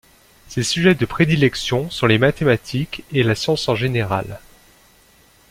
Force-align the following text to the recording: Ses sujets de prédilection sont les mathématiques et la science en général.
Ses 0.47 0.63
sujets 0.63 0.95
de 0.95 1.05
prédilection 1.05 1.87
sont 1.91 2.07
les 2.07 2.17
mathématiques 2.17 3.03
et 3.11 3.21
la 3.21 3.35
science 3.35 3.69
en 3.69 3.75
général. 3.75 4.39